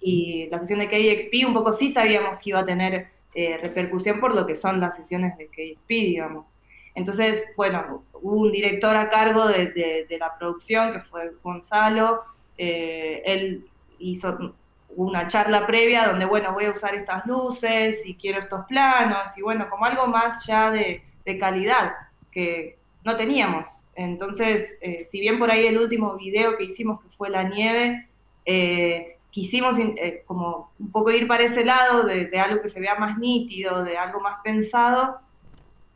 Y 0.00 0.48
la 0.50 0.58
sesión 0.60 0.80
de 0.80 0.88
KXP 0.88 1.46
un 1.48 1.54
poco 1.54 1.72
sí 1.72 1.90
sabíamos 1.92 2.38
que 2.40 2.50
iba 2.50 2.60
a 2.60 2.66
tener 2.66 3.08
eh, 3.34 3.58
repercusión 3.62 4.20
por 4.20 4.34
lo 4.34 4.46
que 4.46 4.54
son 4.54 4.80
las 4.80 4.96
sesiones 4.96 5.36
de 5.38 5.46
KXP, 5.48 5.88
digamos. 5.88 6.48
Entonces, 6.94 7.42
bueno, 7.56 8.04
hubo 8.22 8.36
un 8.42 8.52
director 8.52 8.94
a 8.96 9.10
cargo 9.10 9.46
de, 9.48 9.70
de- 9.72 10.06
de 10.08 10.18
la 10.18 10.36
producción, 10.38 10.92
que 10.92 11.00
fue 11.00 11.32
Gonzalo. 11.42 12.22
eh, 12.56 13.22
él 13.26 13.66
hizo 13.98 14.54
una 14.96 15.26
charla 15.26 15.66
previa 15.66 16.06
donde, 16.06 16.24
bueno, 16.24 16.52
voy 16.52 16.66
a 16.66 16.70
usar 16.72 16.94
estas 16.94 17.26
luces 17.26 18.04
y 18.06 18.14
quiero 18.14 18.40
estos 18.40 18.64
planos, 18.66 19.36
y 19.36 19.42
bueno, 19.42 19.68
como 19.70 19.84
algo 19.84 20.06
más 20.06 20.46
ya 20.46 20.70
de, 20.70 21.02
de 21.24 21.38
calidad 21.38 21.92
que 22.30 22.78
no 23.04 23.16
teníamos. 23.16 23.86
Entonces, 23.94 24.76
eh, 24.80 25.04
si 25.06 25.20
bien 25.20 25.38
por 25.38 25.50
ahí 25.50 25.66
el 25.66 25.78
último 25.78 26.16
video 26.16 26.56
que 26.56 26.64
hicimos, 26.64 27.00
que 27.00 27.08
fue 27.10 27.30
la 27.30 27.44
nieve, 27.44 28.08
eh, 28.44 29.18
quisimos 29.30 29.78
eh, 29.78 30.22
como 30.26 30.72
un 30.78 30.90
poco 30.90 31.10
ir 31.10 31.26
para 31.26 31.44
ese 31.44 31.64
lado 31.64 32.04
de, 32.04 32.26
de 32.26 32.38
algo 32.38 32.62
que 32.62 32.68
se 32.68 32.80
vea 32.80 32.96
más 32.96 33.18
nítido, 33.18 33.84
de 33.84 33.96
algo 33.96 34.20
más 34.20 34.40
pensado. 34.42 35.20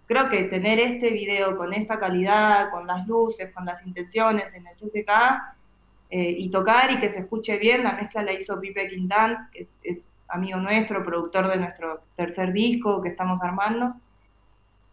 Creo 0.06 0.30
que 0.30 0.44
tener 0.44 0.78
este 0.78 1.10
video 1.10 1.56
con 1.56 1.72
esta 1.72 1.98
calidad, 1.98 2.70
con 2.70 2.86
las 2.86 3.06
luces, 3.06 3.52
con 3.52 3.64
las 3.64 3.84
intenciones 3.86 4.52
en 4.54 4.66
el 4.66 4.74
CCK, 4.74 5.10
eh, 6.10 6.34
y 6.38 6.50
tocar 6.50 6.90
y 6.90 7.00
que 7.00 7.10
se 7.10 7.20
escuche 7.20 7.58
bien, 7.58 7.84
la 7.84 7.92
mezcla 7.92 8.22
la 8.22 8.32
hizo 8.32 8.58
Pipe 8.60 8.88
Quintans, 8.88 9.38
que 9.52 9.60
es, 9.60 9.74
es 9.82 10.06
amigo 10.28 10.58
nuestro, 10.58 11.04
productor 11.04 11.48
de 11.48 11.56
nuestro 11.56 12.00
tercer 12.16 12.52
disco 12.52 13.02
que 13.02 13.08
estamos 13.10 13.42
armando. 13.42 13.94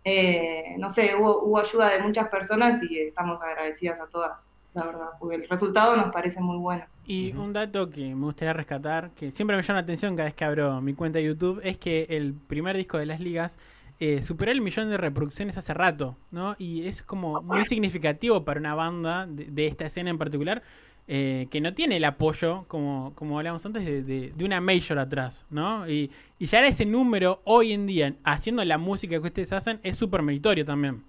Eh, 0.04 0.76
no 0.78 0.90
sé, 0.90 1.16
hubo, 1.16 1.42
hubo 1.44 1.60
ayuda 1.60 1.90
de 1.90 2.00
muchas 2.02 2.30
personas 2.30 2.82
y 2.84 3.00
estamos 3.00 3.42
agradecidas 3.42 4.00
a 4.00 4.06
todas, 4.08 4.48
la 4.74 4.86
verdad, 4.86 5.08
porque 5.20 5.36
el 5.38 5.50
resultado 5.50 5.96
nos 5.96 6.12
parece 6.12 6.40
muy 6.42 6.58
bueno. 6.58 6.86
Y 7.06 7.34
un 7.34 7.54
dato 7.54 7.90
que 7.90 8.14
me 8.14 8.26
gustaría 8.26 8.54
rescatar, 8.54 9.12
que 9.12 9.32
siempre 9.32 9.56
me 9.56 9.64
llama 9.64 9.80
la 9.80 9.84
atención 9.84 10.16
cada 10.16 10.28
vez 10.28 10.36
que 10.36 10.46
abro 10.46 10.82
mi 10.82 10.94
cuenta 10.94 11.20
de 11.20 11.26
YouTube, 11.26 11.60
es 11.64 11.78
que 11.78 12.06
el 12.10 12.34
primer 12.34 12.78
disco 12.78 12.98
de 12.98 13.06
las 13.06 13.20
ligas 13.20 13.58
eh, 14.00 14.22
superó 14.22 14.52
el 14.52 14.62
millón 14.62 14.90
de 14.90 14.98
reproducciones 14.98 15.58
hace 15.58 15.74
rato, 15.74 16.18
¿no? 16.30 16.56
Y 16.60 16.88
es 16.88 17.02
como 17.02 17.42
muy 17.42 17.66
significativo 17.66 18.44
para 18.44 18.60
una 18.60 18.76
banda 18.76 19.26
de, 19.26 19.46
de 19.46 19.68
esta 19.68 19.86
escena 19.86 20.10
en 20.10 20.18
particular, 20.18 20.62
eh, 21.08 21.48
que 21.52 21.62
no 21.62 21.74
tiene 21.74 21.98
el 21.98 22.06
apoyo, 22.06 22.66
como, 22.68 23.14
como 23.16 23.38
hablábamos 23.38 23.66
antes, 23.66 23.86
de, 23.86 24.04
de- 24.04 24.32
de 24.36 24.46
una 24.46 24.62
major 24.62 25.00
atrás, 25.00 25.46
¿no? 25.50 25.88
Y, 25.90 26.12
y 26.40 26.46
ya 26.48 26.66
ese 26.66 26.86
número 26.86 27.42
hoy 27.46 27.74
en 27.74 27.86
día, 27.88 28.16
haciendo 28.24 28.64
la 28.66 28.78
música 28.78 29.20
que 29.22 29.28
ustedes 29.28 29.54
hacen, 29.54 29.80
es 29.84 29.98
súper 29.98 30.22
meritorio 30.24 30.66
también. 30.66 31.04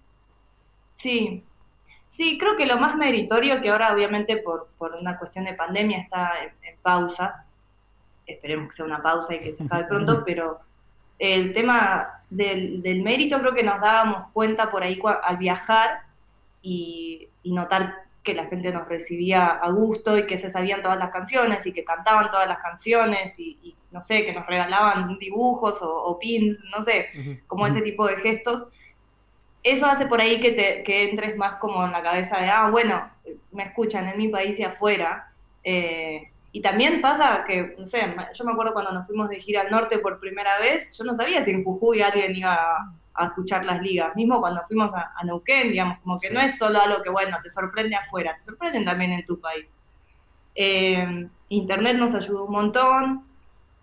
Sí, 0.95 1.45
sí, 2.09 2.38
creo 2.38 2.57
que 2.57 2.67
lo 2.67 2.79
más 2.79 2.97
meritorio, 2.97 3.61
que 3.61 3.71
ahora 3.71 3.95
obviamente 3.95 4.38
por, 4.38 4.69
por 4.79 4.95
una 4.95 5.19
cuestión 5.19 5.45
de 5.45 5.55
pandemia 5.55 5.99
está 6.00 6.33
en, 6.45 6.50
en 6.62 6.79
pausa, 6.83 7.47
esperemos 8.26 8.71
que 8.71 8.76
sea 8.76 8.87
una 8.87 9.03
pausa 9.03 9.35
y 9.37 9.43
que 9.43 9.55
se 9.57 9.65
acabe 9.65 9.87
pronto, 9.87 10.23
pero 10.26 10.61
el 11.19 11.55
tema 11.55 12.23
del, 12.31 12.83
del 12.83 13.03
mérito 13.03 13.41
creo 13.41 13.55
que 13.55 13.65
nos 13.65 13.81
dábamos 13.81 14.33
cuenta 14.33 14.71
por 14.71 14.83
ahí 14.85 15.00
al 15.25 15.38
viajar 15.38 16.03
y, 16.62 17.29
y 17.43 17.53
notar 17.53 18.06
que 18.26 18.35
la 18.35 18.47
gente 18.47 18.73
nos 18.73 18.88
recibía 18.88 19.47
a 19.47 19.71
gusto 19.71 20.18
y 20.18 20.26
que 20.26 20.37
se 20.37 20.50
sabían 20.50 20.83
todas 20.83 20.99
las 20.99 21.11
canciones 21.11 21.64
y 21.64 21.73
que 21.73 21.85
cantaban 21.85 22.30
todas 22.33 22.49
las 22.49 22.59
canciones 22.59 23.38
y, 23.38 23.56
y, 23.62 23.76
no 23.92 24.00
sé, 24.00 24.25
que 24.26 24.33
nos 24.33 24.45
regalaban 24.47 25.16
dibujos 25.18 25.80
o, 25.80 25.90
o 25.90 26.18
pins, 26.18 26.59
no 26.76 26.83
sé, 26.83 27.09
como 27.47 27.68
ese 27.68 27.80
tipo 27.83 28.04
de 28.06 28.16
gestos. 28.16 28.64
Eso 29.62 29.87
hace 29.87 30.06
por 30.06 30.21
ahí 30.21 30.40
que, 30.40 30.52
te, 30.52 30.83
que 30.83 31.09
entres 31.09 31.37
más 31.37 31.54
como 31.56 31.87
en 31.87 31.92
la 31.92 32.02
cabeza 32.02 32.38
de, 32.38 32.49
ah, 32.49 32.68
bueno, 32.68 33.09
me 33.52 33.62
escuchan 33.62 34.09
en 34.09 34.18
mi 34.18 34.28
país 34.28 34.59
y 34.59 34.64
afuera. 34.64 35.33
Eh, 35.62 36.28
y 36.50 36.61
también 36.61 37.00
pasa 37.00 37.45
que, 37.47 37.75
no 37.78 37.87
sé, 37.87 38.00
yo 38.35 38.45
me 38.45 38.52
acuerdo 38.52 38.73
cuando 38.73 38.90
nos 38.90 39.06
fuimos 39.06 39.28
de 39.28 39.40
gira 39.40 39.61
al 39.61 39.71
norte 39.71 39.99
por 39.99 40.18
primera 40.18 40.59
vez, 40.59 40.97
yo 40.99 41.04
no 41.04 41.14
sabía 41.14 41.45
si 41.45 41.52
en 41.52 41.62
Jujuy 41.62 42.02
alguien 42.02 42.35
iba 42.35 42.92
a, 43.16 43.26
escuchar 43.26 43.64
las 43.64 43.80
ligas. 43.82 44.14
Mismo 44.16 44.40
cuando 44.40 44.62
fuimos 44.66 44.92
a, 44.94 45.12
a 45.16 45.25
Neuquén, 45.25 45.70
digamos, 45.70 45.99
como 46.00 46.18
que 46.18 46.28
Sí. 46.28 46.35
no 46.35 46.40
es 46.40 46.58
solo 46.58 46.80
algo 46.80 47.02
que, 47.02 47.11
bueno, 47.11 47.37
te 47.42 47.49
sorprende 47.50 47.96
afuera, 47.96 48.37
te 48.38 48.44
sorprenden 48.44 48.85
también 48.85 49.12
en 49.12 49.25
tu 49.26 49.40
país. 49.40 49.66
Eh, 50.54 51.28
Internet 51.49 51.96
nos 51.96 52.14
ayudó 52.14 52.44
un 52.44 52.52
montón, 52.52 53.25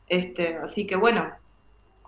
este, 0.07 0.57
así 0.57 0.85
que 0.87 0.95
bueno, 0.95 1.31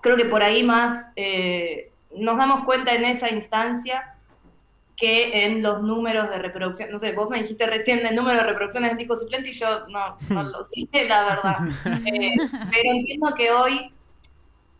creo 0.01 0.17
que 0.17 0.25
por 0.25 0.43
ahí 0.43 0.63
más 0.63 1.05
eh, 1.15 1.91
nos 2.15 2.37
damos 2.37 2.65
cuenta 2.65 2.93
en 2.93 3.05
esa 3.05 3.29
instancia 3.31 4.11
que 4.97 5.45
en 5.45 5.61
los 5.61 5.81
números 5.81 6.29
de 6.29 6.37
reproducción, 6.39 6.89
no 6.89 6.99
sé, 6.99 7.11
vos 7.11 7.29
me 7.29 7.41
dijiste 7.41 7.65
recién 7.67 8.01
del 8.01 8.15
número 8.15 8.37
de 8.37 8.45
reproducciones 8.45 8.91
del 8.91 8.97
disco 8.97 9.15
suplente 9.17 9.49
y 9.49 9.53
yo 9.53 9.85
no, 9.87 10.17
no 10.29 10.43
lo 10.51 10.63
sé, 10.63 10.87
la 11.07 11.23
verdad. 11.23 11.57
Eh, 12.05 12.35
pero 12.71 12.91
entiendo 12.91 13.33
que 13.35 13.51
hoy, 13.51 13.91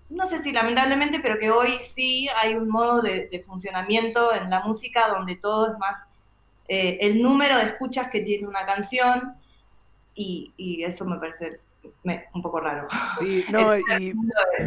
no 0.10 0.28
sé 0.28 0.42
si 0.44 0.52
lamentablemente, 0.52 1.20
pero 1.20 1.38
que 1.40 1.52
hoy 1.52 1.80
sí 1.80 2.28
hay 2.36 2.56
un 2.56 2.70
modo 2.70 3.02
de, 3.02 3.28
de 3.30 3.44
funcionamiento 3.44 4.34
en 4.34 4.50
la 4.50 4.62
música 4.62 5.08
donde 5.10 5.36
todo 5.38 5.72
es 5.72 5.78
más 5.80 5.98
eh, 6.68 6.98
el 7.02 7.22
número 7.22 7.58
de 7.58 7.66
escuchas 7.66 8.10
que 8.12 8.22
tiene 8.22 8.48
una 8.48 8.66
canción 8.66 9.36
y, 10.14 10.54
y 10.58 10.84
eso 10.84 11.06
me 11.06 11.18
parece 11.18 11.62
me- 12.04 12.26
un 12.34 12.42
poco 12.42 12.60
raro. 12.60 12.88
Sí, 13.20 13.46
no, 13.52 13.78
y, 13.78 14.14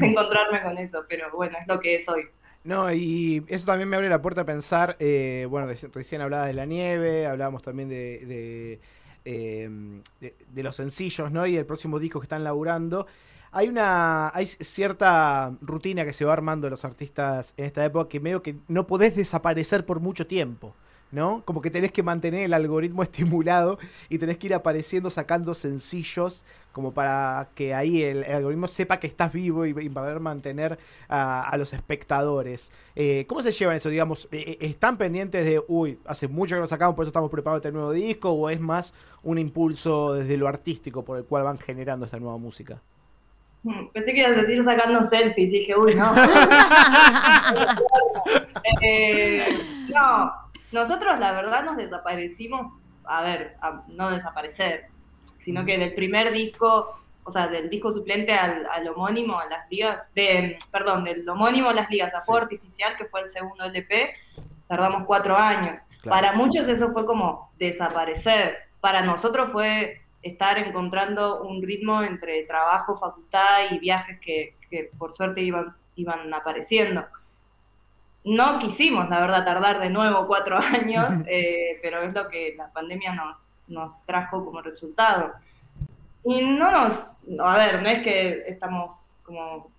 encontrarme 0.01 0.63
con 0.63 0.79
eso, 0.79 1.05
pero 1.09 1.31
bueno, 1.33 1.57
es 1.61 1.67
lo 1.67 1.81
que 1.81 1.97
es 1.97 2.09
hoy. 2.09 2.25
No, 2.65 2.93
y 2.93 3.45
eso 3.49 3.67
también 3.67 3.89
me 3.89 3.97
abre 3.97 4.09
la 4.09 4.21
puerta 4.21 4.43
a 4.43 4.45
pensar, 4.45 4.97
eh, 4.99 5.47
bueno, 5.49 5.69
reci- 5.69 5.91
recién 5.93 6.21
hablaba 6.21 6.47
de 6.47 6.53
la 6.53 6.67
nieve, 6.67 7.27
hablábamos 7.27 7.63
también 7.63 7.89
de, 7.89 8.27
de, 8.27 8.81
eh, 9.25 9.69
de- 10.21 10.37
de 10.47 10.63
los 10.63 10.77
sencillos, 10.77 11.31
¿no? 11.33 11.47
Y 11.47 11.57
el 11.57 11.67
próximo 11.67 11.99
disco 11.99 12.21
que 12.21 12.25
están 12.27 12.45
laburando. 12.45 13.07
Hay 13.51 13.69
una, 13.69 14.31
hay 14.35 14.47
cierta 14.47 15.53
rutina 15.61 16.05
que 16.05 16.13
se 16.13 16.25
va 16.25 16.33
armando 16.33 16.69
los 16.69 16.85
artistas 16.85 17.55
en 17.57 17.65
esta 17.65 17.85
época 17.85 18.09
que 18.09 18.21
medio 18.21 18.43
que 18.43 18.57
no 18.69 18.87
podés 18.87 19.17
desaparecer 19.17 19.87
por 19.87 20.01
mucho 20.01 20.27
tiempo, 20.27 20.75
¿no? 21.11 21.43
Como 21.47 21.63
que 21.63 21.71
tenés 21.71 21.93
que 21.93 22.03
mantener 22.03 22.45
el 22.45 22.53
algoritmo 22.53 23.03
estimulado 23.05 23.79
y 24.09 24.19
tenés 24.19 24.37
que 24.37 24.49
ir 24.49 24.55
apareciendo 24.55 25.11
sacando 25.11 25.55
sencillos 25.55 26.45
como 26.73 26.93
para 26.93 27.49
que 27.55 27.75
ahí 27.75 28.03
el, 28.03 28.23
algoritmo 28.25 28.69
sepa 28.69 29.01
que 29.01 29.07
estás 29.07 29.33
vivo 29.33 29.67
y, 29.67 29.71
y 29.71 29.89
poder 29.89 30.21
mantener 30.21 30.79
a, 31.09 31.57
los 31.59 31.73
espectadores. 31.73 32.71
Eh, 32.95 33.25
¿Cómo 33.27 33.43
se 33.43 33.51
llevan 33.51 33.77
eso? 33.77 33.89
Digamos, 33.89 34.29
eh, 34.31 34.59
¿están 34.61 34.97
pendientes 34.99 35.45
de, 35.45 35.61
uy, 35.67 35.99
hace 36.05 36.29
mucho 36.29 36.55
que 36.55 36.61
lo 36.61 36.69
sacamos, 36.69 36.95
por 36.95 37.05
eso 37.05 37.09
estamos 37.09 37.31
preparados 37.31 37.65
este 37.65 37.73
nuevo 37.73 37.93
disco? 37.93 38.31
¿O 38.31 38.51
es 38.51 38.61
más 38.61 38.93
un 39.23 39.39
impulso 39.39 40.15
desde 40.15 40.37
lo 40.37 40.47
artístico 40.47 41.05
por 41.05 41.19
el 41.19 41.25
cual 41.25 41.45
van 41.45 41.59
generando 41.59 42.05
esta 42.05 42.21
nueva 42.21 42.39
música? 42.39 42.81
Pensé 43.93 44.13
que 44.13 44.21
ibas 44.21 44.33
a 44.33 44.43
decir 44.43 44.65
sacando 44.65 45.05
selfies, 45.05 45.53
y 45.53 45.59
dije, 45.61 45.77
uy, 45.77 45.95
no. 45.95 46.15
Eh, 48.83 49.87
no, 49.89 50.33
nosotros 50.73 51.19
la 51.19 51.33
verdad 51.33 51.65
nos 51.65 51.77
desaparecimos, 51.77 52.75
a 53.05 53.23
ver, 53.23 53.57
a 53.61 53.83
no 53.89 54.11
desaparecer, 54.11 54.87
sino 55.39 55.65
que 55.65 55.79
del 55.79 55.95
primer 55.95 56.33
disco, 56.33 57.01
o 57.25 57.31
sea, 57.31 57.49
del 57.49 57.71
disco 57.71 57.93
suplente 57.93 58.35
al, 58.35 58.67
al 58.67 58.89
homónimo, 58.89 59.39
a 59.39 59.47
las 59.47 59.69
ligas, 59.71 60.03
de, 60.15 60.59
perdón, 60.71 61.05
del 61.05 61.29
homónimo 61.29 61.71
a 61.71 61.75
las 61.75 61.91
ligas 61.91 62.15
a 62.15 62.21
Fuego 62.21 62.43
Artificial, 62.43 62.97
que 62.97 63.07
fue 63.07 63.23
el 63.23 63.31
segundo 63.31 63.65
LP, 63.65 64.15
tardamos 64.69 65.05
cuatro 65.07 65.37
años. 65.37 65.79
Claro. 66.03 66.21
Para 66.21 66.33
muchos 66.37 66.69
eso 66.69 66.93
fue 66.93 67.07
como 67.07 67.51
desaparecer. 67.59 68.59
Para 68.81 69.03
nosotros 69.03 69.51
fue 69.51 70.03
estar 70.23 70.59
encontrando 70.59 71.43
un 71.43 71.63
ritmo 71.63 72.03
entre 72.03 72.45
trabajo, 72.45 72.97
facultad 72.97 73.71
y 73.71 73.79
viajes 73.79 74.19
que, 74.21 74.57
que 74.71 74.91
por 74.99 75.15
suerte 75.15 75.43
iban, 75.43 75.69
iban 75.97 76.33
apareciendo. 76.33 77.05
No 78.25 78.59
quisimos, 78.59 79.09
la 79.09 79.21
verdad, 79.21 79.45
tardar 79.45 79.81
de 79.81 79.91
nuevo 79.91 80.27
cuatro 80.27 80.59
años, 80.59 81.07
eh, 81.27 81.79
pero 81.83 82.03
es 82.03 82.13
lo 82.15 82.29
que 82.29 82.55
la 82.57 82.73
pandemia 82.73 83.15
nos, 83.15 83.53
nos 83.69 84.05
trajo 84.07 84.45
como 84.45 84.61
resultado. 84.61 85.33
Y 86.25 86.43
no 86.43 86.71
nos, 86.71 87.15
no, 87.27 87.49
a 87.49 87.57
ver, 87.57 87.83
no 87.83 87.89
es 87.89 88.03
que 88.03 88.45
estamos 88.49 89.17
como 89.23 89.71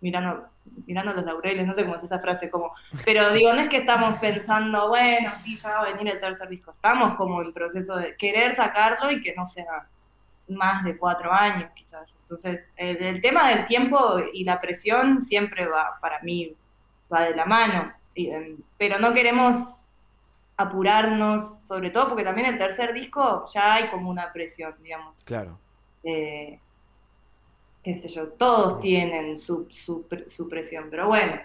mirando, 0.00 0.48
mirando 0.86 1.12
los 1.12 1.24
laureles, 1.24 1.66
no 1.66 1.74
sé 1.74 1.84
cómo 1.84 1.96
es 1.96 2.04
esa 2.04 2.18
frase, 2.18 2.50
como, 2.50 2.72
pero 3.04 3.32
digo, 3.32 3.52
no 3.52 3.60
es 3.60 3.68
que 3.68 3.78
estamos 3.78 4.18
pensando, 4.18 4.88
bueno, 4.88 5.32
sí, 5.34 5.56
ya 5.56 5.70
va 5.70 5.80
a 5.80 5.92
venir 5.92 6.08
el 6.12 6.20
tercer 6.20 6.48
disco, 6.48 6.72
estamos 6.72 7.16
como 7.16 7.42
en 7.42 7.52
proceso 7.52 7.96
de 7.96 8.16
querer 8.16 8.54
sacarlo 8.54 9.10
y 9.10 9.22
que 9.22 9.34
no 9.34 9.46
sea 9.46 9.86
más 10.48 10.84
de 10.84 10.96
cuatro 10.96 11.32
años 11.32 11.70
quizás. 11.74 12.08
Entonces, 12.22 12.64
el, 12.76 13.02
el 13.02 13.22
tema 13.22 13.48
del 13.48 13.66
tiempo 13.66 14.20
y 14.32 14.44
la 14.44 14.60
presión 14.60 15.22
siempre 15.22 15.66
va, 15.66 15.98
para 16.00 16.20
mí, 16.20 16.54
va 17.12 17.22
de 17.22 17.34
la 17.34 17.46
mano, 17.46 17.92
y, 18.14 18.30
em, 18.30 18.58
pero 18.76 18.98
no 18.98 19.14
queremos 19.14 19.56
apurarnos, 20.56 21.54
sobre 21.66 21.90
todo 21.90 22.08
porque 22.08 22.24
también 22.24 22.48
el 22.48 22.58
tercer 22.58 22.92
disco 22.92 23.44
ya 23.54 23.74
hay 23.74 23.88
como 23.90 24.10
una 24.10 24.32
presión, 24.32 24.74
digamos. 24.82 25.16
Claro. 25.24 25.58
Eh, 26.02 26.58
qué 27.88 27.94
sé 27.94 28.08
yo, 28.08 28.26
todos 28.28 28.80
tienen 28.80 29.38
su, 29.38 29.66
su, 29.70 30.02
pre- 30.02 30.28
su 30.28 30.46
presión, 30.46 30.88
pero 30.90 31.08
bueno, 31.08 31.40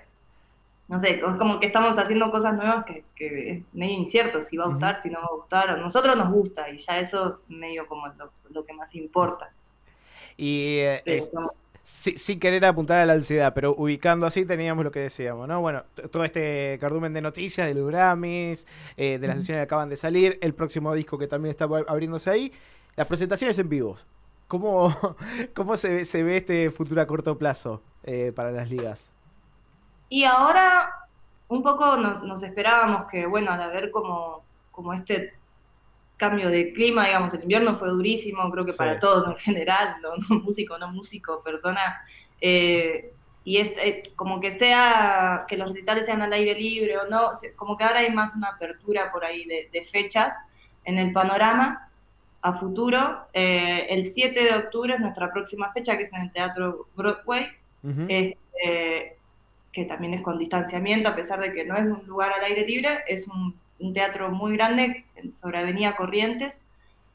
no 0.90 1.00
sé, 1.00 1.12
es 1.16 1.22
como 1.40 1.58
que 1.62 1.68
estamos 1.68 1.98
haciendo 1.98 2.30
cosas 2.32 2.54
nuevas 2.56 2.84
que, 2.84 3.06
que 3.16 3.52
es 3.52 3.66
medio 3.74 3.94
incierto 3.94 4.44
si 4.44 4.58
va 4.58 4.66
a 4.66 4.68
gustar, 4.68 5.02
si 5.02 5.10
no 5.10 5.20
va 5.22 5.28
a 5.32 5.36
gustar. 5.36 5.70
A 5.70 5.78
nosotros 5.78 6.18
nos 6.18 6.30
gusta 6.30 6.70
y 6.70 6.78
ya 6.80 7.00
eso 7.00 7.40
medio 7.48 7.88
como 7.88 8.08
lo, 8.10 8.30
lo 8.50 8.66
que 8.66 8.74
más 8.74 8.94
importa. 8.94 9.54
Y 10.36 10.80
eh, 10.80 11.02
Pero 11.06 11.18
es- 11.18 11.30
como- 11.30 11.52
si- 11.82 12.18
sin 12.18 12.40
querer 12.42 12.66
apuntar 12.66 12.98
a 13.00 13.06
la 13.06 13.14
ansiedad, 13.14 13.54
pero 13.54 13.74
ubicando 13.78 14.26
así 14.26 14.46
teníamos 14.46 14.84
lo 14.84 14.92
que 14.92 15.00
decíamos, 15.00 15.48
¿no? 15.48 15.62
Bueno, 15.62 15.84
todo 16.12 16.26
este 16.26 16.78
cardumen 16.82 17.14
de 17.14 17.22
noticias 17.22 17.66
de 17.68 17.74
los 17.74 17.88
Grammys, 17.88 18.68
eh, 18.98 19.18
de 19.18 19.28
las 19.28 19.38
sesiones 19.38 19.62
que 19.62 19.64
acaban 19.66 19.88
de 19.90 19.96
salir, 19.96 20.38
el 20.42 20.54
próximo 20.54 20.94
disco 20.94 21.18
que 21.18 21.28
también 21.28 21.52
está 21.52 21.68
ab- 21.68 21.86
abriéndose 21.88 22.30
ahí, 22.30 22.52
las 22.98 23.08
presentaciones 23.08 23.58
en 23.60 23.70
vivo. 23.70 23.98
¿Cómo, 24.48 24.96
cómo 25.56 25.78
se, 25.78 25.90
ve- 25.90 26.06
se 26.06 26.24
ve 26.24 26.38
este 26.38 26.72
futuro 26.72 27.02
a 27.02 27.08
corto 27.08 27.38
plazo 27.38 27.84
eh, 28.04 28.32
para 28.36 28.52
las 28.52 28.70
ligas? 28.70 29.12
Y 30.10 30.24
ahora 30.26 30.90
un 31.48 31.64
poco 31.64 31.98
nos, 31.98 32.24
nos 32.24 32.44
esperábamos 32.44 33.06
que, 33.12 33.26
bueno, 33.26 33.52
al 33.52 33.62
haber 33.62 33.92
como, 33.92 34.46
como 34.72 34.94
este 34.94 35.34
cambio 36.18 36.50
de 36.50 36.74
clima, 36.74 37.08
digamos, 37.08 37.34
el 37.34 37.44
invierno 37.44 37.78
fue 37.78 37.90
durísimo, 37.90 38.50
creo 38.52 38.66
que 38.66 38.74
Sí. 38.74 38.74
para 38.74 39.00
todos 39.00 39.28
en 39.28 39.36
general, 39.38 39.98
no, 40.04 40.12
no 40.30 40.42
músico, 40.44 40.78
no 40.80 40.90
músico, 40.90 41.44
persona, 41.44 42.02
eh, 42.42 43.16
y 43.44 43.58
es 43.60 43.70
eh, 43.80 44.04
como 44.16 44.40
que 44.42 44.52
sea, 44.54 45.46
que 45.48 45.58
los 45.58 45.70
recitales 45.74 46.06
sean 46.08 46.22
al 46.22 46.34
aire 46.34 46.56
libre 46.60 46.98
o 47.00 47.08
no, 47.10 47.32
como 47.58 47.78
que 47.78 47.84
ahora 47.86 48.00
hay 48.02 48.12
más 48.14 48.36
una 48.36 48.50
apertura 48.50 49.12
por 49.12 49.26
ahí 49.26 49.46
de, 49.46 49.70
de 49.74 49.86
fechas 49.86 50.36
en 50.86 50.98
el 51.00 51.14
panorama 51.14 51.90
a 52.44 52.54
futuro. 52.54 53.26
Eh, 53.34 53.88
el 53.90 54.06
7 54.06 54.44
de 54.44 54.54
octubre 54.54 54.94
es 54.94 55.00
nuestra 55.00 55.32
próxima 55.32 55.72
fecha, 55.72 55.98
que 55.98 56.04
es 56.04 56.14
en 56.14 56.22
el 56.22 56.32
Teatro 56.32 56.88
Broadway, 56.96 57.48
este, 58.08 59.18
que 59.72 59.86
también 59.86 60.14
es 60.14 60.22
con 60.22 60.38
distanciamiento, 60.38 61.10
a 61.10 61.16
pesar 61.16 61.40
de 61.40 61.54
que 61.54 61.66
no 61.66 61.76
es 61.76 61.88
un 61.88 62.06
lugar 62.06 62.34
al 62.34 62.44
aire 62.44 62.66
libre, 62.68 63.00
es 63.08 63.28
un, 63.28 63.56
un 63.80 63.94
teatro 63.94 64.30
muy 64.30 64.56
grande 64.56 65.06
sobre 65.42 65.60
Avenida 65.60 65.96
Corrientes. 65.96 66.62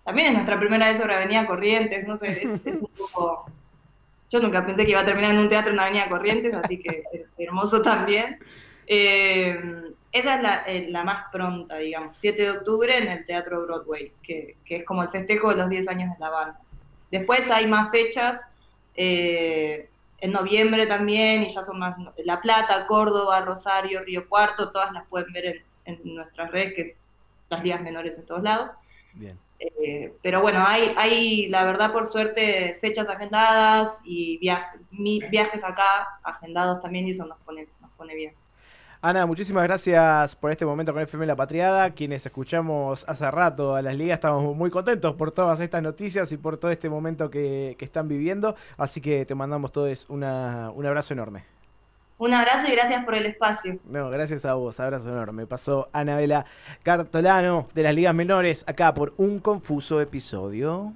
También 0.05 0.29
es 0.29 0.35
nuestra 0.35 0.59
primera 0.59 0.87
vez 0.87 0.99
sobre 0.99 1.15
Avenida 1.15 1.47
Corrientes, 1.47 2.09
no 2.09 2.17
sé, 2.17 2.31
es, 2.31 2.67
es 2.67 2.81
un 2.81 2.89
poco 2.99 3.51
Yo 4.31 4.41
nunca 4.41 4.65
pensé 4.65 4.85
que 4.85 4.93
iba 4.93 5.01
a 5.01 5.07
terminar 5.07 5.33
en 5.33 5.41
un 5.41 5.49
teatro 5.51 5.73
en 5.73 5.81
Avenida 5.81 6.09
Corrientes, 6.09 6.55
así 6.55 6.79
que 6.79 7.05
hermoso 7.39 7.83
también. 7.83 8.39
Eh, 8.87 9.61
esa 10.19 10.37
es 10.37 10.43
la, 10.43 10.63
eh, 10.67 10.87
la 10.91 11.05
más 11.05 11.25
pronta, 11.33 11.77
digamos, 11.79 12.17
7 12.17 12.43
de 12.43 12.51
octubre 12.51 12.97
en 12.97 13.09
el 13.09 13.27
Teatro 13.27 13.63
Broadway, 13.65 14.13
que, 14.23 14.57
que 14.65 14.77
es 14.77 14.85
como 14.85 15.03
el 15.03 15.09
festejo 15.11 15.51
de 15.51 15.57
los 15.57 15.69
10 15.71 15.89
años 15.89 16.13
de 16.13 16.19
la 16.19 16.31
banda. 16.31 16.61
Después 17.11 17.51
hay 17.51 17.67
más 17.67 17.91
fechas, 17.91 18.41
eh, 18.97 19.89
en 20.21 20.33
noviembre 20.33 20.87
también, 20.87 21.45
y 21.45 21.49
ya 21.49 21.65
son 21.65 21.79
más 21.79 21.97
La 22.25 22.41
Plata, 22.41 22.87
Córdoba, 22.87 23.41
Rosario, 23.43 24.03
Río 24.03 24.29
Cuarto, 24.29 24.71
todas 24.73 24.93
las 24.93 25.07
pueden 25.07 25.33
ver 25.33 25.47
en, 25.47 25.63
en 25.85 26.15
nuestras 26.17 26.51
redes, 26.51 26.75
que 26.75 26.83
es 26.83 26.97
las 27.51 27.63
ligas 27.63 27.81
menores 27.81 28.17
en 28.19 28.27
todos 28.27 28.43
lados. 28.43 28.71
Bien. 29.15 29.39
Eh, 29.61 30.13
pero 30.23 30.41
bueno, 30.41 30.65
hay, 30.67 30.93
hay, 30.97 31.47
la 31.49 31.65
verdad, 31.65 31.93
por 31.93 32.07
suerte, 32.07 32.79
fechas 32.81 33.09
agendadas 33.09 33.91
y 34.05 34.39
viaje- 34.39 34.79
mi- 34.91 35.21
viajes 35.21 35.63
acá 35.65 36.19
agendados 36.23 36.81
también, 36.81 37.07
y 37.09 37.13
eso 37.13 37.25
nos 37.27 37.39
pone, 37.41 37.67
nos 37.81 37.91
pone 37.93 38.15
bien. 38.15 38.35
Ana, 39.01 39.27
muchísimas 39.27 39.63
gracias 39.63 40.35
por 40.35 40.51
este 40.51 40.67
momento 40.67 40.93
con 40.93 41.01
FM 41.01 41.25
La 41.25 41.37
Patriada. 41.37 41.91
Quienes 41.91 42.27
escuchamos 42.27 43.05
hace 43.09 43.31
rato 43.31 43.77
a 43.77 43.83
las 43.83 43.95
ligas 43.95 44.17
estamos 44.17 44.57
muy 44.57 44.71
contentos 44.71 45.15
por 45.15 45.31
todas 45.31 45.61
estas 45.61 45.85
noticias 45.85 46.33
y 46.33 46.37
por 46.37 46.57
todo 46.57 46.73
este 46.73 46.91
momento 46.91 47.31
que, 47.31 47.77
que 47.79 47.85
están 47.85 48.09
viviendo. 48.09 48.57
Así 48.77 49.01
que 49.01 49.25
te 49.25 49.37
mandamos 49.37 49.71
todos 49.71 50.07
una, 50.09 50.73
un 50.75 50.85
abrazo 50.85 51.15
enorme. 51.15 51.45
Un 52.19 52.35
abrazo 52.35 52.67
y 52.67 52.73
gracias 52.73 53.05
por 53.05 53.15
el 53.15 53.27
espacio. 53.27 53.79
No, 53.85 54.11
gracias 54.11 54.45
a 54.45 54.55
vos, 54.55 54.81
abrazo 54.81 55.11
enorme. 55.11 55.47
Pasó 55.47 55.89
Anabela 55.93 56.45
Cartolano 56.83 57.69
de 57.77 57.85
las 57.85 57.95
ligas 57.95 58.17
menores 58.17 58.65
acá 58.67 58.95
por 58.95 59.15
un 59.17 59.39
confuso 59.39 60.01
episodio. 60.01 60.93